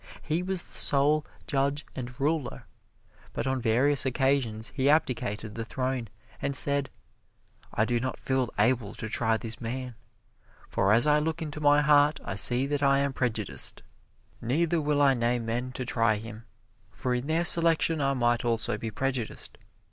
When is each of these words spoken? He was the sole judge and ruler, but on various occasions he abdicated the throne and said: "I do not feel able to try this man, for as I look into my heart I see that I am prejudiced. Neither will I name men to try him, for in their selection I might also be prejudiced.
He 0.23 0.41
was 0.41 0.63
the 0.63 0.73
sole 0.73 1.27
judge 1.45 1.85
and 1.95 2.19
ruler, 2.19 2.65
but 3.33 3.45
on 3.45 3.61
various 3.61 4.03
occasions 4.03 4.69
he 4.73 4.89
abdicated 4.89 5.53
the 5.53 5.63
throne 5.63 6.07
and 6.41 6.55
said: 6.55 6.89
"I 7.71 7.85
do 7.85 7.99
not 7.99 8.17
feel 8.17 8.49
able 8.57 8.95
to 8.95 9.07
try 9.07 9.37
this 9.37 9.61
man, 9.61 9.93
for 10.67 10.91
as 10.91 11.05
I 11.05 11.19
look 11.19 11.43
into 11.43 11.61
my 11.61 11.83
heart 11.83 12.19
I 12.25 12.33
see 12.33 12.65
that 12.65 12.81
I 12.81 12.97
am 12.97 13.13
prejudiced. 13.13 13.83
Neither 14.41 14.81
will 14.81 15.03
I 15.03 15.13
name 15.13 15.45
men 15.45 15.71
to 15.73 15.85
try 15.85 16.15
him, 16.15 16.45
for 16.89 17.13
in 17.13 17.27
their 17.27 17.43
selection 17.43 18.01
I 18.01 18.15
might 18.15 18.43
also 18.43 18.79
be 18.79 18.89
prejudiced. 18.89 19.55